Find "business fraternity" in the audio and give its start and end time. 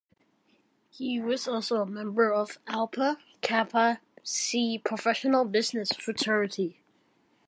5.45-6.81